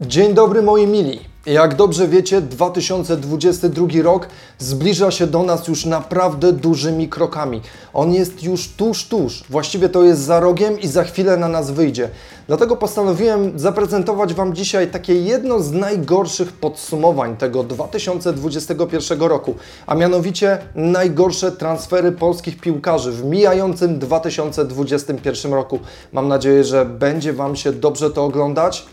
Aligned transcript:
Dzień 0.00 0.34
dobry 0.34 0.62
moi 0.62 0.86
mili. 0.86 1.20
Jak 1.46 1.74
dobrze 1.74 2.08
wiecie, 2.08 2.40
2022 2.40 3.86
rok 4.02 4.28
zbliża 4.58 5.10
się 5.10 5.26
do 5.26 5.42
nas 5.42 5.68
już 5.68 5.84
naprawdę 5.84 6.52
dużymi 6.52 7.08
krokami. 7.08 7.60
On 7.94 8.12
jest 8.12 8.42
już 8.42 8.68
tuż, 8.68 9.08
tuż. 9.08 9.44
Właściwie 9.50 9.88
to 9.88 10.04
jest 10.04 10.20
za 10.20 10.40
rogiem 10.40 10.80
i 10.80 10.86
za 10.86 11.04
chwilę 11.04 11.36
na 11.36 11.48
nas 11.48 11.70
wyjdzie. 11.70 12.08
Dlatego 12.46 12.76
postanowiłem 12.76 13.58
zaprezentować 13.58 14.34
Wam 14.34 14.54
dzisiaj 14.54 14.90
takie 14.90 15.14
jedno 15.14 15.60
z 15.60 15.72
najgorszych 15.72 16.52
podsumowań 16.52 17.36
tego 17.36 17.64
2021 17.64 19.20
roku, 19.20 19.54
a 19.86 19.94
mianowicie 19.94 20.58
najgorsze 20.74 21.52
transfery 21.52 22.12
polskich 22.12 22.60
piłkarzy 22.60 23.12
w 23.12 23.24
mijającym 23.24 23.98
2021 23.98 25.52
roku. 25.52 25.78
Mam 26.12 26.28
nadzieję, 26.28 26.64
że 26.64 26.84
będzie 26.84 27.32
Wam 27.32 27.56
się 27.56 27.72
dobrze 27.72 28.10
to 28.10 28.24
oglądać. 28.24 28.86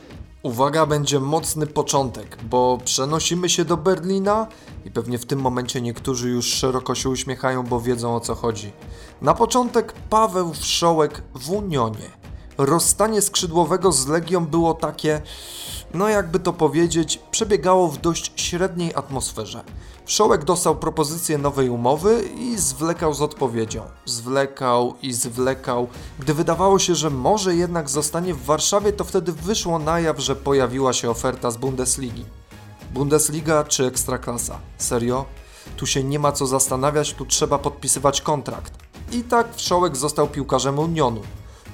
Uwaga, 0.43 0.85
będzie 0.85 1.19
mocny 1.19 1.67
początek, 1.67 2.37
bo 2.43 2.77
przenosimy 2.85 3.49
się 3.49 3.65
do 3.65 3.77
Berlina 3.77 4.47
i 4.85 4.91
pewnie 4.91 5.17
w 5.17 5.25
tym 5.25 5.39
momencie 5.39 5.81
niektórzy 5.81 6.29
już 6.29 6.45
szeroko 6.45 6.95
się 6.95 7.09
uśmiechają, 7.09 7.63
bo 7.63 7.81
wiedzą 7.81 8.15
o 8.15 8.19
co 8.19 8.35
chodzi. 8.35 8.71
Na 9.21 9.33
początek 9.33 9.93
Paweł 10.09 10.53
Wszołek 10.53 11.23
w 11.33 11.49
Unionie. 11.49 12.11
Rozstanie 12.57 13.21
skrzydłowego 13.21 13.91
z 13.91 14.07
Legią 14.07 14.45
było 14.45 14.73
takie, 14.73 15.21
no 15.93 16.09
jakby 16.09 16.39
to 16.39 16.53
powiedzieć, 16.53 17.19
przebiegało 17.31 17.87
w 17.87 17.97
dość 17.97 18.41
średniej 18.41 18.95
atmosferze. 18.95 19.63
Wszołek 20.05 20.43
dostał 20.43 20.75
propozycję 20.75 21.37
nowej 21.37 21.69
umowy 21.69 22.23
i 22.39 22.57
zwlekał 22.57 23.13
z 23.13 23.21
odpowiedzią. 23.21 23.83
Zwlekał 24.05 24.93
i 25.01 25.13
zwlekał. 25.13 25.87
Gdy 26.19 26.33
wydawało 26.33 26.79
się, 26.79 26.95
że 26.95 27.09
może 27.09 27.55
jednak 27.55 27.89
zostanie 27.89 28.33
w 28.33 28.45
Warszawie, 28.45 28.93
to 28.93 29.03
wtedy 29.03 29.31
wyszło 29.31 29.79
na 29.79 29.99
jaw, 29.99 30.19
że 30.19 30.35
pojawiła 30.35 30.93
się 30.93 31.09
oferta 31.09 31.51
z 31.51 31.57
Bundesligi. 31.57 32.25
Bundesliga 32.93 33.63
czy 33.63 33.85
Ekstraklasa? 33.85 34.59
Serio? 34.77 35.25
Tu 35.77 35.85
się 35.85 36.03
nie 36.03 36.19
ma 36.19 36.31
co 36.31 36.47
zastanawiać, 36.47 37.13
tu 37.13 37.25
trzeba 37.25 37.57
podpisywać 37.59 38.21
kontrakt. 38.21 38.73
I 39.11 39.23
tak 39.23 39.55
Wszołek 39.55 39.97
został 39.97 40.27
piłkarzem 40.27 40.79
Unionu. 40.79 41.21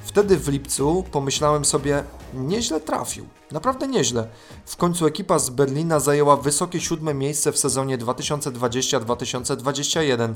Wtedy 0.03 0.37
w 0.37 0.47
lipcu 0.47 1.03
pomyślałem 1.11 1.65
sobie, 1.65 2.03
nieźle 2.33 2.79
trafił. 2.79 3.25
Naprawdę 3.51 3.87
nieźle. 3.87 4.27
W 4.65 4.77
końcu 4.77 5.05
ekipa 5.05 5.39
z 5.39 5.49
Berlina 5.49 5.99
zajęła 5.99 6.37
wysokie 6.37 6.81
siódme 6.81 7.13
miejsce 7.13 7.51
w 7.51 7.57
sezonie 7.57 7.97
2020-2021. 7.97 10.33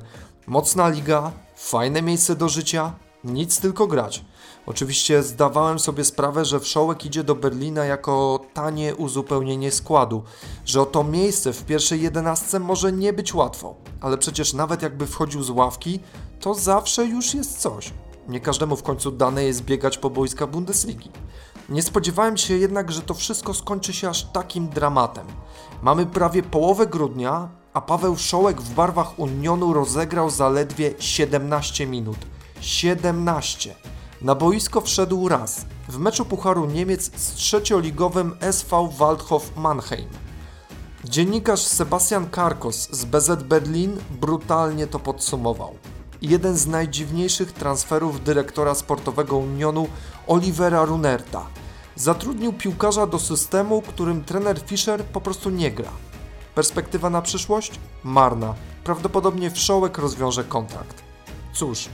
Mocna 0.47 0.89
liga, 0.89 1.31
fajne 1.55 2.01
miejsce 2.01 2.35
do 2.35 2.49
życia, 2.49 2.93
nic 3.23 3.59
tylko 3.59 3.87
grać. 3.87 4.25
Oczywiście 4.65 5.23
zdawałem 5.23 5.79
sobie 5.79 6.03
sprawę, 6.03 6.45
że 6.45 6.59
Wszołek 6.59 7.05
idzie 7.05 7.23
do 7.23 7.35
Berlina 7.35 7.85
jako 7.85 8.39
tanie 8.53 8.95
uzupełnienie 8.95 9.71
składu, 9.71 10.23
że 10.65 10.81
o 10.81 10.85
to 10.85 11.03
miejsce 11.03 11.53
w 11.53 11.65
pierwszej 11.65 12.01
jedenastce 12.01 12.59
może 12.59 12.91
nie 12.91 13.13
być 13.13 13.33
łatwo, 13.33 13.75
ale 14.01 14.17
przecież 14.17 14.53
nawet 14.53 14.81
jakby 14.81 15.07
wchodził 15.07 15.43
z 15.43 15.49
ławki, 15.49 15.99
to 16.39 16.53
zawsze 16.53 17.05
już 17.05 17.33
jest 17.33 17.57
coś. 17.57 17.93
Nie 18.27 18.39
każdemu 18.39 18.75
w 18.75 18.83
końcu 18.83 19.11
dane 19.11 19.43
jest 19.43 19.63
biegać 19.63 19.97
po 19.97 20.09
boiska 20.09 20.47
Bundesligi. 20.47 21.11
Nie 21.69 21.83
spodziewałem 21.83 22.37
się 22.37 22.57
jednak, 22.57 22.91
że 22.91 23.01
to 23.01 23.13
wszystko 23.13 23.53
skończy 23.53 23.93
się 23.93 24.09
aż 24.09 24.23
takim 24.23 24.69
dramatem. 24.69 25.27
Mamy 25.81 26.05
prawie 26.05 26.43
połowę 26.43 26.87
grudnia, 26.87 27.49
a 27.73 27.81
Paweł 27.81 28.17
Szołek 28.17 28.61
w 28.61 28.73
barwach 28.73 29.19
Unionu 29.19 29.73
rozegrał 29.73 30.29
zaledwie 30.29 30.93
17 30.99 31.87
minut. 31.87 32.17
17! 32.61 33.75
Na 34.21 34.35
boisko 34.35 34.81
wszedł 34.81 35.27
raz, 35.27 35.65
w 35.89 35.97
meczu 35.97 36.25
Pucharu 36.25 36.65
Niemiec 36.65 37.11
z 37.15 37.33
trzecioligowym 37.33 38.37
SV 38.41 38.89
Waldhof 38.97 39.55
Mannheim. 39.55 40.09
Dziennikarz 41.05 41.61
Sebastian 41.61 42.29
Karkos 42.29 42.89
z 42.91 43.05
BZ 43.05 43.43
Berlin 43.43 43.97
brutalnie 44.09 44.87
to 44.87 44.99
podsumował. 44.99 45.75
Jeden 46.23 46.57
z 46.57 46.67
najdziwniejszych 46.67 47.51
transferów 47.51 48.23
dyrektora 48.23 48.75
sportowego 48.75 49.37
Unionu 49.37 49.87
Olivera 50.27 50.85
Runerta. 50.85 51.47
Zatrudnił 51.95 52.53
piłkarza 52.53 53.07
do 53.07 53.19
systemu, 53.19 53.81
którym 53.81 54.23
trener 54.23 54.59
Fischer 54.59 55.05
po 55.05 55.21
prostu 55.21 55.49
nie 55.49 55.71
gra. 55.71 55.89
Perspektywa 56.55 57.09
na 57.09 57.21
przyszłość? 57.21 57.79
Marna. 58.03 58.55
Prawdopodobnie 58.83 59.51
Wszołek 59.51 59.97
rozwiąże 59.97 60.43
kontrakt. 60.43 61.03
Cóż, 61.53 61.89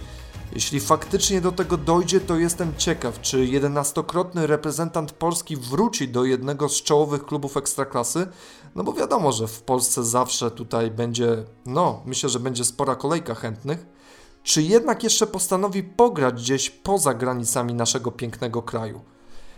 jeśli 0.53 0.79
faktycznie 0.79 1.41
do 1.41 1.51
tego 1.51 1.77
dojdzie, 1.77 2.19
to 2.19 2.37
jestem 2.37 2.73
ciekaw, 2.77 3.21
czy 3.21 3.45
jedenastokrotny 3.45 4.47
reprezentant 4.47 5.11
Polski 5.11 5.57
wróci 5.57 6.07
do 6.07 6.25
jednego 6.25 6.69
z 6.69 6.83
czołowych 6.83 7.25
klubów 7.25 7.57
ekstraklasy, 7.57 8.27
no 8.75 8.83
bo 8.83 8.93
wiadomo, 8.93 9.31
że 9.31 9.47
w 9.47 9.61
Polsce 9.61 10.03
zawsze 10.03 10.51
tutaj 10.51 10.91
będzie, 10.91 11.43
no, 11.65 12.01
myślę, 12.05 12.29
że 12.29 12.39
będzie 12.39 12.65
spora 12.65 12.95
kolejka 12.95 13.35
chętnych, 13.35 13.98
czy 14.43 14.61
jednak 14.61 15.03
jeszcze 15.03 15.27
postanowi 15.27 15.83
pograć 15.83 16.35
gdzieś 16.35 16.69
poza 16.69 17.13
granicami 17.13 17.73
naszego 17.73 18.11
pięknego 18.11 18.61
kraju. 18.61 19.01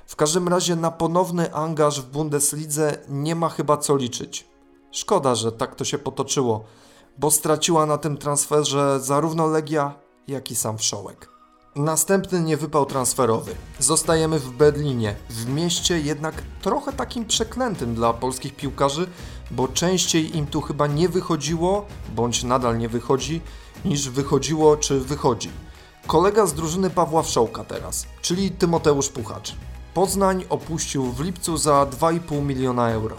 W 0.08 0.16
każdym 0.16 0.48
razie 0.48 0.76
na 0.76 0.92
ponowny 0.92 1.54
angaż 1.54 2.02
w 2.02 2.10
Bundeslidze 2.12 2.98
nie 3.10 3.36
ma 3.36 3.50
chyba 3.50 3.78
co 3.78 3.96
liczyć. 3.96 4.48
Szkoda, 4.92 5.36
że 5.36 5.52
tak 5.52 5.76
to 5.76 5.86
się 5.86 5.98
potoczyło, 5.98 6.64
bo 7.18 7.32
straciła 7.32 7.86
na 7.86 7.98
tym 7.98 8.18
transferze 8.18 9.00
zarówno 9.00 9.48
Legia, 9.48 10.00
jak 10.28 10.52
i 10.52 10.56
sam 10.56 10.78
Wszołek. 10.78 11.31
Następny 11.76 12.42
niewypał 12.42 12.86
transferowy. 12.86 13.56
Zostajemy 13.80 14.40
w 14.40 14.52
Berlinie, 14.52 15.16
w 15.30 15.50
mieście 15.50 16.00
jednak 16.00 16.44
trochę 16.62 16.94
takim 16.94 17.26
przeklętym 17.26 17.96
dla 17.96 18.14
polskich 18.14 18.56
piłkarzy, 18.56 19.08
bo 19.52 19.68
częściej 19.68 20.38
im 20.38 20.48
tu 20.48 20.62
chyba 20.62 20.88
nie 20.88 21.10
wychodziło, 21.10 21.86
bądź 22.16 22.44
nadal 22.44 22.78
nie 22.78 22.90
wychodzi, 22.90 23.42
niż 23.86 24.10
wychodziło 24.10 24.78
czy 24.78 25.00
wychodzi. 25.00 25.50
Kolega 26.08 26.46
z 26.46 26.54
drużyny 26.54 26.90
Pawła 26.90 27.24
Wszołka 27.24 27.64
teraz, 27.64 28.08
czyli 28.22 28.52
Tymoteusz 28.52 29.10
Puchacz. 29.10 29.56
Poznań 29.94 30.46
opuścił 30.50 31.04
w 31.04 31.20
lipcu 31.20 31.58
za 31.58 31.86
2,5 31.86 32.46
miliona 32.46 32.90
euro. 32.90 33.16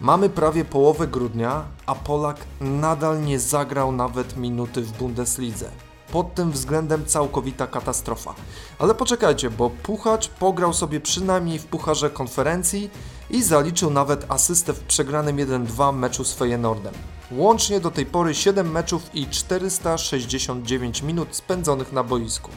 Mamy 0.00 0.28
prawie 0.28 0.64
połowę 0.64 1.06
grudnia, 1.06 1.64
a 1.86 1.94
Polak 1.94 2.36
nadal 2.60 3.22
nie 3.22 3.40
zagrał 3.40 3.92
nawet 3.92 4.36
minuty 4.36 4.82
w 4.82 4.92
Bundeslidze. 4.92 5.70
Pod 6.14 6.34
tym 6.34 6.52
względem 6.52 7.06
całkowita 7.06 7.66
katastrofa. 7.66 8.34
Ale 8.78 8.94
poczekajcie, 8.94 9.50
bo 9.50 9.70
Puchacz 9.70 10.28
pograł 10.28 10.72
sobie 10.72 11.00
przynajmniej 11.00 11.58
w 11.58 11.66
Pucharze 11.66 12.10
Konferencji 12.10 12.90
i 13.30 13.42
zaliczył 13.42 13.90
nawet 13.90 14.26
asystę 14.28 14.72
w 14.72 14.80
przegranym 14.80 15.36
1-2 15.36 15.94
meczu 15.94 16.24
z 16.24 16.32
Feyenoordem. 16.32 16.94
Łącznie 17.30 17.80
do 17.80 17.90
tej 17.90 18.06
pory 18.06 18.34
7 18.34 18.70
meczów 18.70 19.14
i 19.14 19.26
469 19.26 21.02
minut 21.02 21.36
spędzonych 21.36 21.92
na 21.92 22.04
boisku. 22.04 22.50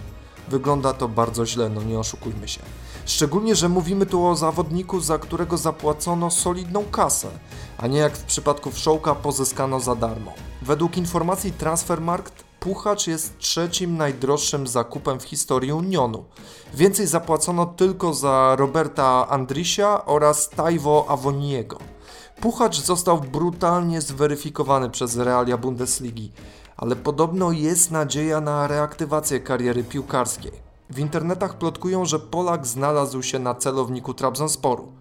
Wygląda 0.48 0.94
to 0.94 1.08
bardzo 1.08 1.46
źle, 1.46 1.70
no 1.70 1.84
nie 1.84 2.00
oszukujmy 2.00 2.48
się. 2.48 2.62
Szczególnie, 3.06 3.56
że 3.56 3.70
mówimy 3.70 4.06
tu 4.06 4.26
o 4.26 4.36
zawodniku, 4.36 5.00
za 5.00 5.18
którego 5.18 5.58
zapłacono 5.58 6.32
solidną 6.32 6.86
kasę, 6.86 7.28
a 7.78 7.88
nie 7.88 8.00
jak 8.00 8.18
w 8.18 8.24
przypadku 8.24 8.72
Wszołka 8.72 9.16
pozyskano 9.16 9.80
za 9.80 9.96
darmo. 9.96 10.34
Według 10.62 10.98
informacji 10.98 11.52
Transfermarkt 11.52 12.47
Puchacz 12.68 13.08
jest 13.08 13.38
trzecim 13.38 13.98
najdroższym 13.98 14.68
zakupem 14.68 15.20
w 15.20 15.24
historii 15.24 15.72
Unionu. 15.72 16.26
Więcej 16.74 17.08
zapłacono 17.08 17.66
tylko 17.66 18.14
za 18.14 18.56
Roberta 18.60 19.28
Andrisia 19.30 20.06
oraz 20.06 20.50
Taiwo 20.50 21.06
Avoniego. 21.10 21.78
Puchacz 22.42 22.82
został 22.82 23.22
brutalnie 23.22 24.02
zweryfikowany 24.02 24.90
przez 24.90 25.18
realia 25.18 25.58
Bundesligi, 25.58 26.32
ale 26.78 26.96
podobno 26.96 27.52
jest 27.52 27.92
nadzieja 27.92 28.42
na 28.42 28.68
reaktywację 28.68 29.40
kariery 29.40 29.84
piłkarskiej. 29.84 30.52
W 30.90 31.00
internetach 31.00 31.58
plotkują, 31.58 32.06
że 32.06 32.20
Polak 32.20 32.68
znalazł 32.68 33.22
się 33.24 33.40
na 33.40 33.56
celowniku 33.56 34.14
Trabzonsporu. 34.14 34.92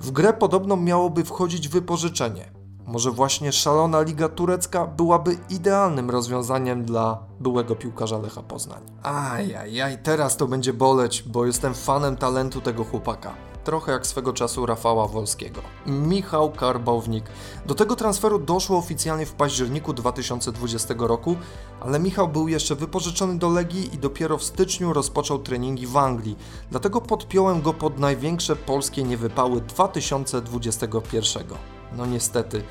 W 0.00 0.10
grę 0.10 0.32
podobno 0.32 0.76
miałoby 0.76 1.24
wchodzić 1.24 1.68
wypożyczenie. 1.68 2.59
Może 2.86 3.10
właśnie 3.10 3.52
szalona 3.52 4.00
liga 4.00 4.28
turecka 4.28 4.86
byłaby 4.86 5.38
idealnym 5.50 6.10
rozwiązaniem 6.10 6.84
dla 6.84 7.18
byłego 7.40 7.76
piłkarza 7.76 8.18
Lecha 8.18 8.42
Poznań. 8.42 8.82
Ajajaj, 9.02 9.98
teraz 10.02 10.36
to 10.36 10.46
będzie 10.46 10.72
boleć, 10.72 11.22
bo 11.22 11.46
jestem 11.46 11.74
fanem 11.74 12.16
talentu 12.16 12.60
tego 12.60 12.84
chłopaka. 12.84 13.34
Trochę 13.64 13.92
jak 13.92 14.06
swego 14.06 14.32
czasu 14.32 14.66
Rafała 14.66 15.08
Wolskiego. 15.08 15.60
Michał 15.86 16.50
Karbownik. 16.50 17.24
Do 17.66 17.74
tego 17.74 17.96
transferu 17.96 18.38
doszło 18.38 18.78
oficjalnie 18.78 19.26
w 19.26 19.32
październiku 19.32 19.92
2020 19.92 20.94
roku, 20.98 21.36
ale 21.80 21.98
Michał 21.98 22.28
był 22.28 22.48
jeszcze 22.48 22.74
wypożyczony 22.74 23.38
do 23.38 23.48
Legii 23.48 23.94
i 23.94 23.98
dopiero 23.98 24.38
w 24.38 24.44
styczniu 24.44 24.92
rozpoczął 24.92 25.38
treningi 25.38 25.86
w 25.86 25.96
Anglii. 25.96 26.36
Dlatego 26.70 27.00
podpiąłem 27.00 27.62
go 27.62 27.74
pod 27.74 27.98
największe 27.98 28.56
polskie 28.56 29.02
niewypały 29.02 29.60
2021. 29.60 31.44
No 31.96 32.06
niestety, 32.06 32.62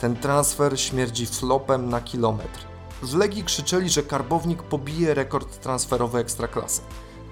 ten 0.00 0.16
transfer 0.16 0.80
śmierdzi 0.80 1.26
flopem 1.26 1.88
na 1.88 2.00
kilometr. 2.00 2.60
W 3.02 3.14
Legii 3.14 3.44
krzyczeli, 3.44 3.90
że 3.90 4.02
Karbownik 4.02 4.62
pobije 4.62 5.14
rekord 5.14 5.60
transferowy 5.60 6.18
Ekstraklasy. 6.18 6.80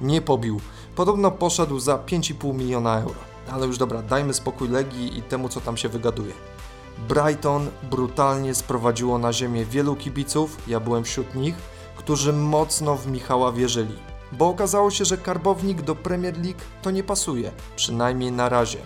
Nie 0.00 0.22
pobił. 0.22 0.60
Podobno 0.96 1.30
poszedł 1.30 1.78
za 1.78 1.96
5,5 1.96 2.54
miliona 2.54 3.00
euro. 3.00 3.20
Ale 3.50 3.66
już 3.66 3.78
dobra, 3.78 4.02
dajmy 4.02 4.34
spokój 4.34 4.68
Legii 4.68 5.18
i 5.18 5.22
temu, 5.22 5.48
co 5.48 5.60
tam 5.60 5.76
się 5.76 5.88
wygaduje. 5.88 6.32
Brighton 7.08 7.70
brutalnie 7.90 8.54
sprowadziło 8.54 9.18
na 9.18 9.32
ziemię 9.32 9.64
wielu 9.64 9.96
kibiców, 9.96 10.68
ja 10.68 10.80
byłem 10.80 11.04
wśród 11.04 11.34
nich, 11.34 11.54
którzy 11.96 12.32
mocno 12.32 12.96
w 12.96 13.06
Michała 13.06 13.52
wierzyli. 13.52 13.96
Bo 14.32 14.48
okazało 14.48 14.90
się, 14.90 15.04
że 15.04 15.16
karbownik 15.16 15.82
do 15.82 15.94
Premier 15.94 16.34
League 16.36 16.60
to 16.82 16.90
nie 16.90 17.04
pasuje, 17.04 17.50
przynajmniej 17.76 18.32
na 18.32 18.48
razie. 18.48 18.78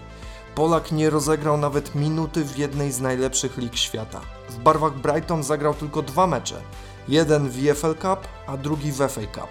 Polak 0.59 0.93
nie 0.93 1.11
rozegrał 1.11 1.57
nawet 1.57 1.95
minuty 1.95 2.45
w 2.45 2.59
jednej 2.59 2.93
z 2.93 3.01
najlepszych 3.01 3.59
lig 3.59 3.77
świata. 3.77 4.21
W 4.51 4.59
barwach 4.59 4.95
Brighton 4.95 5.43
zagrał 5.43 5.75
tylko 5.75 6.03
dwa 6.03 6.27
mecze. 6.27 6.63
Jeden 7.09 7.49
w 7.49 7.69
EFL 7.69 7.95
Cup, 7.95 8.29
a 8.47 8.57
drugi 8.57 8.93
w 8.93 8.97
FA 8.97 9.21
Cup. 9.21 9.49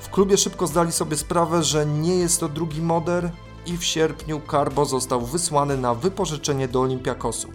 W 0.00 0.10
klubie 0.10 0.36
szybko 0.36 0.66
zdali 0.66 0.92
sobie 0.92 1.16
sprawę, 1.16 1.62
że 1.62 1.86
nie 1.86 2.16
jest 2.16 2.40
to 2.40 2.48
drugi 2.48 2.82
moder 2.82 3.30
i 3.66 3.76
w 3.76 3.84
sierpniu 3.84 4.40
Carbo 4.50 4.84
został 4.84 5.20
wysłany 5.20 5.76
na 5.76 5.94
wypożyczenie 5.94 6.68
do 6.68 6.80
Olympiakosu. 6.80 7.48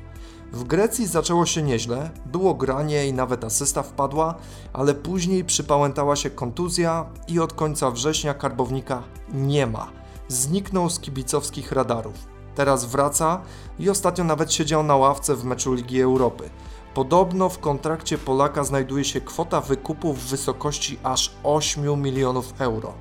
W 0.51 0.63
Grecji 0.63 1.07
zaczęło 1.07 1.45
się 1.45 1.62
nieźle, 1.62 2.12
było 2.25 2.54
granie 2.54 3.07
i 3.07 3.13
nawet 3.13 3.44
asysta 3.44 3.83
wpadła, 3.83 4.36
ale 4.74 4.94
później 4.94 5.45
przypałętała 5.45 6.15
się 6.15 6.30
kontuzja 6.30 7.06
i 7.27 7.39
od 7.39 7.54
końca 7.54 7.92
września 7.92 8.33
Karbownika 8.33 9.04
nie 9.33 9.68
ma. 9.68 9.92
Zniknął 10.27 10.89
z 10.89 11.00
kibicowskich 11.00 11.71
radarów. 11.71 12.31
Teraz 12.56 12.86
wraca 12.86 13.42
i 13.80 13.89
ostatnio 13.89 14.24
nawet 14.24 14.53
siedział 14.53 14.83
na 14.83 14.95
ławce 14.95 15.36
w 15.36 15.45
meczu 15.45 15.74
Ligi 15.74 16.01
Europy. 16.01 16.50
Podobno 16.94 17.50
w 17.50 17.59
kontrakcie 17.59 18.18
Polaka 18.18 18.63
znajduje 18.63 19.03
się 19.03 19.21
kwota 19.21 19.62
wykupu 19.62 20.13
w 20.13 20.19
wysokości 20.19 21.00
aż 21.03 21.31
8 21.44 22.01
milionów 22.01 22.53
euro. 22.62 22.94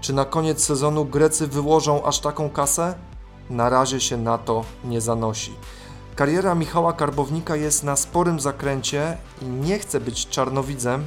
Czy 0.00 0.12
na 0.12 0.24
koniec 0.24 0.64
sezonu 0.64 1.04
Grecy 1.04 1.46
wyłożą 1.46 2.04
aż 2.04 2.20
taką 2.20 2.50
kasę? 2.50 2.94
Na 3.50 3.68
razie 3.68 4.00
się 4.00 4.16
na 4.16 4.38
to 4.38 4.64
nie 4.84 5.00
zanosi. 5.00 5.54
Kariera 6.16 6.54
Michała 6.54 6.92
Karbownika 6.92 7.56
jest 7.56 7.84
na 7.84 7.96
sporym 7.96 8.40
zakręcie 8.40 9.16
i 9.42 9.44
nie 9.44 9.78
chce 9.78 10.00
być 10.00 10.28
czarnowidzem, 10.28 11.04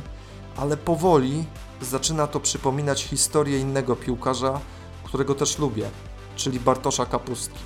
ale 0.57 0.77
powoli 0.77 1.45
zaczyna 1.81 2.27
to 2.27 2.39
przypominać 2.39 3.03
historię 3.03 3.59
innego 3.59 3.95
piłkarza, 3.95 4.59
którego 5.03 5.35
też 5.35 5.57
lubię, 5.59 5.89
czyli 6.35 6.59
Bartosza 6.59 7.05
Kapustki. 7.05 7.59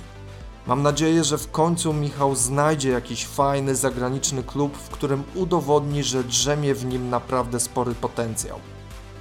Mam 0.66 0.82
nadzieję, 0.82 1.24
że 1.24 1.38
w 1.38 1.50
końcu 1.50 1.92
Michał 1.92 2.34
znajdzie 2.34 2.90
jakiś 2.90 3.26
fajny 3.26 3.74
zagraniczny 3.74 4.42
klub, 4.42 4.76
w 4.76 4.88
którym 4.88 5.24
udowodni, 5.34 6.02
że 6.02 6.24
drzemie 6.24 6.74
w 6.74 6.84
nim 6.84 7.10
naprawdę 7.10 7.60
spory 7.60 7.94
potencjał. 7.94 8.58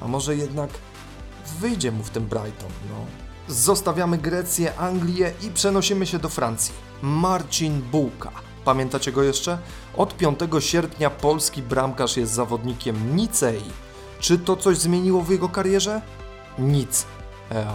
A 0.02 0.08
może 0.08 0.36
jednak 0.36 0.70
wyjdzie 1.60 1.92
mu 1.92 2.04
w 2.04 2.10
tym 2.10 2.26
Brighton, 2.26 2.70
no. 2.90 3.06
Zostawiamy 3.48 4.18
Grecję, 4.18 4.78
Anglię 4.78 5.34
i 5.44 5.50
przenosimy 5.50 6.06
się 6.06 6.20
do 6.20 6.30
Francji. 6.30 6.74
Marcin 7.02 7.82
Bułka. 7.82 8.32
Pamiętacie 8.66 9.12
go 9.12 9.24
jeszcze? 9.24 9.58
Od 9.98 10.18
5 10.18 10.40
sierpnia 10.60 11.10
polski 11.10 11.62
bramkarz 11.62 12.18
jest 12.18 12.34
zawodnikiem 12.34 13.16
Nicei. 13.16 13.72
Czy 14.20 14.38
to 14.40 14.56
coś 14.56 14.78
zmieniło 14.78 15.22
w 15.22 15.30
jego 15.30 15.50
karierze? 15.50 16.02
Nic. 16.60 17.06
Ea. 17.52 17.74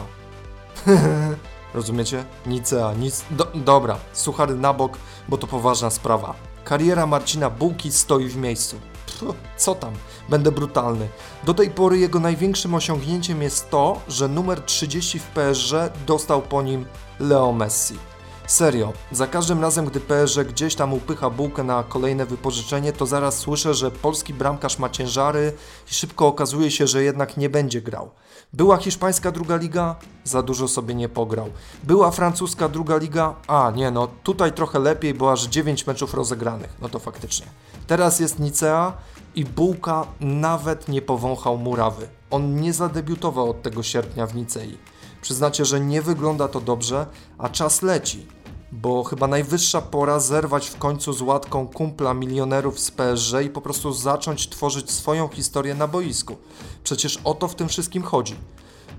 Rozumiecie? 1.75 2.25
Nicea, 2.46 2.93
nic. 2.94 3.25
Do, 3.31 3.46
dobra, 3.55 3.96
suchary 4.12 4.55
na 4.55 4.72
bok, 4.72 4.99
bo 5.28 5.38
to 5.38 5.46
poważna 5.46 5.90
sprawa. 5.90 6.34
Kariera 6.64 7.06
Marcina 7.06 7.50
Bułki 7.50 7.93
stoi 7.93 8.28
w 8.28 8.37
miejscu. 8.37 8.76
Pff, 9.06 9.34
co 9.56 9.75
tam? 9.75 9.93
Będę 10.28 10.52
brutalny. 10.52 11.08
Do 11.44 11.55
tej 11.55 11.70
pory 11.70 11.99
jego 11.99 12.20
największym 12.20 12.75
osiągnięciem 12.75 13.43
jest 13.43 13.70
to, 13.70 14.00
że 14.08 14.28
numer 14.28 14.61
30 14.61 15.19
w 15.19 15.26
PSG 15.26 15.75
dostał 16.06 16.43
po 16.43 16.62
nim 16.62 16.87
Leo 17.20 17.52
Messi. 17.52 18.10
Serio, 18.50 18.93
za 19.12 19.26
każdym 19.26 19.62
razem, 19.62 19.85
gdy 19.85 20.00
PSG 20.00 20.44
gdzieś 20.49 20.75
tam 20.75 20.93
upycha 20.93 21.31
bułkę 21.31 21.64
na 21.64 21.82
kolejne 21.82 22.26
wypożyczenie, 22.26 22.93
to 22.93 23.06
zaraz 23.06 23.38
słyszę, 23.38 23.75
że 23.75 23.91
polski 23.91 24.35
bramkarz 24.35 24.79
ma 24.79 24.88
ciężary 24.88 25.52
i 25.91 25.94
szybko 25.94 26.26
okazuje 26.26 26.70
się, 26.70 26.87
że 26.87 27.02
jednak 27.02 27.37
nie 27.37 27.50
będzie 27.50 27.82
grał. 27.82 28.11
Była 28.52 28.76
hiszpańska 28.76 29.32
druga 29.32 29.56
liga? 29.56 29.97
Za 30.25 30.43
dużo 30.43 30.69
sobie 30.69 30.94
nie 30.94 31.08
pograł. 31.08 31.47
Była 31.85 32.11
francuska 32.11 32.69
druga 32.69 32.97
liga? 32.97 33.35
A, 33.47 33.73
nie 33.75 33.91
no, 33.91 34.08
tutaj 34.23 34.52
trochę 34.52 34.79
lepiej, 34.79 35.14
bo 35.14 35.32
aż 35.32 35.47
9 35.47 35.87
meczów 35.87 36.14
rozegranych. 36.14 36.76
No 36.82 36.88
to 36.88 36.99
faktycznie. 36.99 37.47
Teraz 37.87 38.20
jest 38.20 38.38
Nicea 38.38 38.93
i 39.35 39.44
Bułka 39.44 40.06
nawet 40.20 40.88
nie 40.88 41.02
powąchał 41.02 41.58
murawy. 41.58 42.08
On 42.31 42.61
nie 42.61 42.73
zadebiutował 42.73 43.50
od 43.50 43.62
tego 43.62 43.82
sierpnia 43.82 44.26
w 44.26 44.35
Nicei. 44.35 44.79
Przyznacie, 45.23 45.64
że 45.64 45.81
nie 45.81 46.02
wygląda 46.02 46.49
to 46.49 46.61
dobrze, 46.61 47.06
a 47.38 47.49
czas 47.49 47.82
leci 47.82 48.26
bo 48.72 49.05
chyba 49.05 49.26
najwyższa 49.26 49.81
pora 49.81 50.20
zerwać 50.20 50.69
w 50.69 50.78
końcu 50.78 51.12
z 51.12 51.22
łatką 51.22 51.69
kumpla 51.69 52.14
milionerów 52.14 52.81
z 52.81 52.90
PSG 52.90 53.34
i 53.44 53.50
po 53.50 53.61
prostu 53.61 53.93
zacząć 53.93 54.49
tworzyć 54.49 54.90
swoją 54.90 55.28
historię 55.28 55.75
na 55.75 55.88
boisku. 55.88 56.37
Przecież 56.84 57.19
o 57.25 57.34
to 57.34 57.49
w 57.49 57.55
tym 57.55 57.69
wszystkim 57.69 58.02
chodzi. 58.02 58.37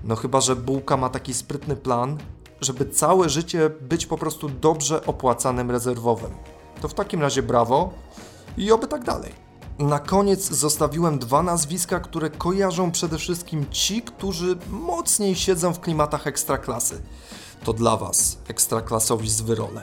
No 0.04 0.16
chyba, 0.16 0.40
że 0.40 0.56
Bułka 0.56 0.96
ma 0.96 1.08
taki 1.08 1.34
sprytny 1.34 1.76
plan, 1.76 2.18
żeby 2.60 2.86
całe 2.86 3.28
życie 3.28 3.70
być 3.70 4.06
po 4.06 4.18
prostu 4.18 4.48
dobrze 4.48 5.06
opłacanym 5.06 5.70
rezerwowym. 5.70 6.30
To 6.80 6.88
w 6.88 6.94
takim 6.94 7.20
razie 7.20 7.42
brawo 7.42 7.90
i 8.56 8.72
oby 8.72 8.88
tak 8.88 9.04
dalej. 9.04 9.32
Na 9.78 9.98
koniec 9.98 10.50
zostawiłem 10.50 11.18
dwa 11.18 11.42
nazwiska, 11.42 12.00
które 12.00 12.30
kojarzą 12.30 12.90
przede 12.90 13.18
wszystkim 13.18 13.66
ci, 13.70 14.02
którzy 14.02 14.58
mocniej 14.70 15.34
siedzą 15.34 15.72
w 15.72 15.80
klimatach 15.80 16.26
ekstraklasy 16.26 17.02
to 17.64 17.72
dla 17.72 17.96
Was, 17.96 18.38
ekstraklasowi 18.48 19.30
z 19.30 19.40
Wyrole. 19.40 19.82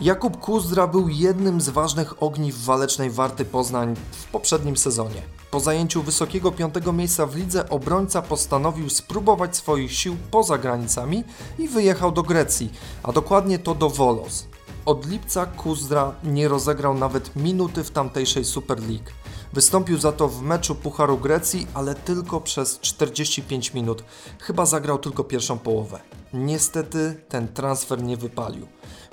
Jakub 0.00 0.40
Kuzdra 0.40 0.86
był 0.86 1.08
jednym 1.08 1.60
z 1.60 1.68
ważnych 1.68 2.22
ogniw 2.22 2.64
walecznej 2.64 3.10
Warty 3.10 3.44
Poznań 3.44 3.96
w 4.12 4.26
poprzednim 4.26 4.76
sezonie. 4.76 5.22
Po 5.50 5.60
zajęciu 5.60 6.02
wysokiego 6.02 6.52
piątego 6.52 6.92
miejsca 6.92 7.26
w 7.26 7.36
lidze 7.36 7.68
obrońca 7.68 8.22
postanowił 8.22 8.90
spróbować 8.90 9.56
swoich 9.56 9.92
sił 9.92 10.16
poza 10.30 10.58
granicami 10.58 11.24
i 11.58 11.68
wyjechał 11.68 12.12
do 12.12 12.22
Grecji, 12.22 12.72
a 13.02 13.12
dokładnie 13.12 13.58
to 13.58 13.74
do 13.74 13.90
Volos. 13.90 14.46
Od 14.86 15.06
lipca 15.06 15.46
Kuzdra 15.46 16.14
nie 16.24 16.48
rozegrał 16.48 16.94
nawet 16.94 17.36
minuty 17.36 17.84
w 17.84 17.90
tamtejszej 17.90 18.44
Super 18.44 18.78
League. 18.78 19.21
Wystąpił 19.52 19.98
za 19.98 20.12
to 20.12 20.28
w 20.28 20.42
meczu 20.42 20.74
Pucharu 20.74 21.18
Grecji, 21.18 21.66
ale 21.74 21.94
tylko 21.94 22.40
przez 22.40 22.80
45 22.80 23.74
minut. 23.74 24.04
Chyba 24.38 24.66
zagrał 24.66 24.98
tylko 24.98 25.24
pierwszą 25.24 25.58
połowę. 25.58 26.00
Niestety 26.32 27.22
ten 27.28 27.48
transfer 27.48 28.02
nie 28.02 28.16
wypalił. 28.16 28.66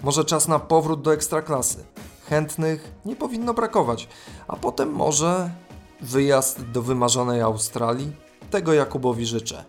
Może 0.04 0.26
czas 0.26 0.48
na 0.48 0.60
powrót 0.60 1.02
do 1.02 1.14
ekstraklasy. 1.14 1.86
Chętnych 2.30 2.92
nie 3.06 3.16
powinno 3.16 3.54
brakować, 3.54 4.08
a 4.48 4.56
potem 4.56 4.92
może 4.92 5.52
wyjazd 6.02 6.72
do 6.72 6.82
wymarzonej 6.82 7.42
Australii? 7.42 8.12
Tego 8.52 8.74
Jakubowi 8.74 9.26
życzę. 9.26 9.66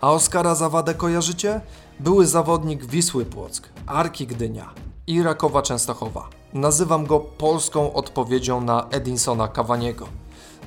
A 0.00 0.12
Oskara 0.12 0.54
Zawadę 0.54 0.94
kojarzycie? 0.94 1.60
Były 2.00 2.26
zawodnik 2.26 2.84
Wisły 2.84 3.24
Płock, 3.24 3.68
Arki 3.86 4.26
Gdynia 4.26 4.74
i 5.06 5.22
Rakowa 5.22 5.62
Częstochowa. 5.62 6.37
Nazywam 6.54 7.06
go 7.06 7.20
polską 7.20 7.92
odpowiedzią 7.92 8.60
na 8.60 8.88
Edinsona 8.90 9.48
Cavaniego. 9.48 10.08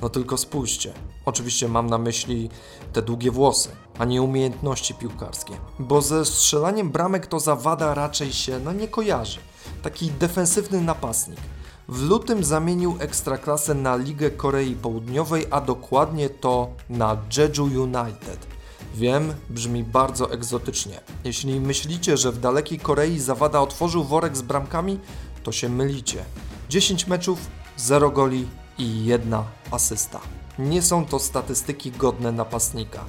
No 0.02 0.10
tylko 0.10 0.38
spójrzcie. 0.38 0.94
Oczywiście 1.26 1.68
mam 1.68 1.88
na 1.88 1.98
myśli 1.98 2.50
te 2.94 3.02
długie 3.02 3.32
włosy, 3.32 3.70
a 4.00 4.06
nie 4.06 4.22
umiejętności 4.22 4.94
piłkarskie. 4.94 5.54
Bo 5.80 6.02
ze 6.02 6.26
strzelaniem 6.26 6.92
bramek 6.92 7.28
to 7.28 7.40
zawada 7.40 7.94
raczej 7.94 8.34
się 8.34 8.60
no 8.60 8.74
nie 8.74 8.88
kojarzy. 8.88 9.40
Taki 9.84 10.12
defensywny 10.12 10.82
napastnik. 10.82 11.40
W 11.88 12.02
lutym 12.02 12.44
zamienił 12.44 12.96
ekstraklasę 13.00 13.74
na 13.74 13.96
Ligę 13.96 14.32
Korei 14.32 14.76
Południowej, 14.76 15.48
a 15.52 15.62
dokładnie 15.62 16.30
to 16.30 16.70
na 16.90 17.18
Jeju 17.38 17.66
United. 17.66 18.48
Wiem, 18.96 19.34
brzmi 19.50 19.84
bardzo 19.84 20.32
egzotycznie. 20.32 21.00
Jeśli 21.24 21.60
myślicie, 21.60 22.18
że 22.18 22.32
w 22.32 22.40
dalekiej 22.40 22.80
Korei 22.80 23.20
Zawada 23.20 23.60
otworzył 23.60 24.04
worek 24.04 24.38
z 24.38 24.42
bramkami, 24.42 25.00
to 25.44 25.52
się 25.52 25.70
mylicie. 25.70 26.24
10 26.70 27.08
meczów, 27.08 27.40
0 27.78 28.12
goli 28.12 28.48
i 28.78 29.06
jedna 29.06 29.44
asysta. 29.72 30.20
Nie 30.60 30.82
są 30.82 31.06
to 31.06 31.20
statystyki 31.20 31.92
godne 31.92 32.32
napastnika. 32.32 33.06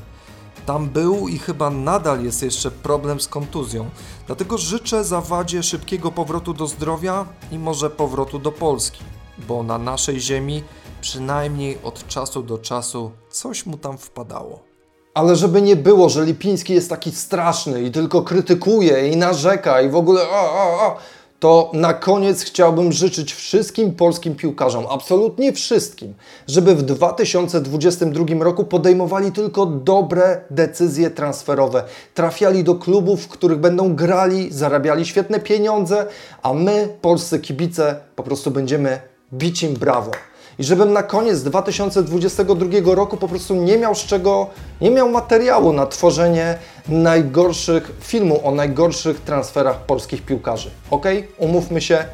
Tam 0.66 0.88
był 0.88 1.28
i 1.28 1.38
chyba 1.38 1.70
nadal 1.70 2.24
jest 2.24 2.42
jeszcze 2.42 2.70
problem 2.70 3.20
z 3.20 3.28
kontuzją. 3.28 3.90
Dlatego 4.26 4.58
życzę 4.58 5.04
Zawadzie 5.04 5.62
szybkiego 5.62 6.12
powrotu 6.12 6.54
do 6.54 6.66
zdrowia 6.66 7.26
i 7.52 7.58
może 7.58 7.90
powrotu 7.90 8.38
do 8.38 8.52
Polski, 8.52 9.04
bo 9.48 9.62
na 9.62 9.78
naszej 9.78 10.20
ziemi 10.20 10.62
przynajmniej 11.00 11.78
od 11.82 12.06
czasu 12.06 12.42
do 12.42 12.58
czasu 12.58 13.10
coś 13.30 13.66
mu 13.66 13.76
tam 13.76 13.98
wpadało. 13.98 14.72
Ale 15.14 15.36
żeby 15.36 15.62
nie 15.62 15.76
było, 15.76 16.08
że 16.08 16.24
Lipiński 16.24 16.74
jest 16.74 16.90
taki 16.90 17.10
straszny 17.10 17.82
i 17.82 17.90
tylko 17.90 18.22
krytykuje 18.22 19.08
i 19.08 19.16
narzeka 19.16 19.80
i 19.80 19.88
w 19.88 19.96
ogóle 19.96 20.28
o, 20.28 20.52
o, 20.52 20.86
o, 20.86 20.96
to 21.42 21.70
na 21.74 21.94
koniec 21.94 22.42
chciałbym 22.42 22.92
życzyć 22.92 23.34
wszystkim 23.34 23.94
polskim 23.94 24.34
piłkarzom, 24.34 24.86
absolutnie 24.90 25.52
wszystkim, 25.52 26.14
żeby 26.46 26.74
w 26.74 26.82
2022 26.82 28.44
roku 28.44 28.64
podejmowali 28.64 29.32
tylko 29.32 29.66
dobre 29.66 30.40
decyzje 30.50 31.10
transferowe, 31.10 31.84
trafiali 32.14 32.64
do 32.64 32.74
klubów, 32.74 33.24
w 33.24 33.28
których 33.28 33.58
będą 33.58 33.94
grali, 33.94 34.52
zarabiali 34.52 35.06
świetne 35.06 35.40
pieniądze, 35.40 36.06
a 36.42 36.52
my, 36.52 36.88
polscy 37.00 37.40
kibice, 37.40 38.00
po 38.16 38.22
prostu 38.22 38.50
będziemy 38.50 39.00
bić 39.32 39.62
im 39.62 39.74
brawo. 39.74 40.10
I 40.58 40.64
żebym 40.64 40.92
na 40.92 41.02
koniec 41.02 41.42
2022 41.42 42.94
roku 42.94 43.16
po 43.16 43.28
prostu 43.28 43.54
nie 43.54 43.78
miał 43.78 43.94
z 43.94 43.98
czego, 43.98 44.46
nie 44.80 44.90
miał 44.90 45.10
materiału 45.10 45.72
na 45.72 45.86
tworzenie 45.86 46.58
najgorszych 46.88 47.92
filmu 48.00 48.46
o 48.46 48.50
najgorszych 48.50 49.20
transferach 49.20 49.86
polskich 49.86 50.22
piłkarzy. 50.22 50.70
Ok? 50.90 51.06
Umówmy 51.38 51.80
się, 51.80 52.04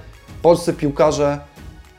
polscy 0.42 0.72
piłkarze, 0.72 1.38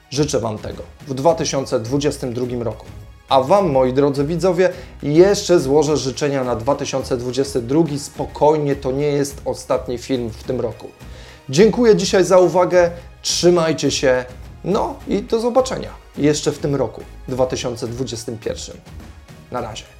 życzę 0.10 0.40
Wam 0.40 0.58
tego 0.58 0.84
w 1.08 1.14
2022 1.14 2.64
roku. 2.64 2.86
A 3.30 3.42
Wam, 3.42 3.72
moi 3.72 3.94
drodzy 3.94 4.26
widzowie, 4.26 4.70
jeszcze 5.04 5.60
złożę 5.60 5.98
życzenia 5.98 6.44
na 6.44 6.56
2022. 6.56 7.84
Spokojnie, 7.98 8.76
to 8.76 8.92
nie 8.92 9.08
jest 9.08 9.42
ostatni 9.46 9.98
film 9.98 10.30
w 10.30 10.44
tym 10.44 10.62
roku. 10.62 10.88
Dziękuję 11.50 11.96
dzisiaj 11.96 12.24
za 12.24 12.38
uwagę, 12.38 12.92
trzymajcie 13.22 13.92
się, 13.92 14.26
no 14.64 14.96
i 15.08 15.22
do 15.22 15.40
zobaczenia 15.40 15.90
jeszcze 16.20 16.52
w 16.52 16.60
tym 16.60 16.76
roku 16.76 17.02
2021. 17.28 18.78
Na 19.52 19.62
razie. 19.62 19.99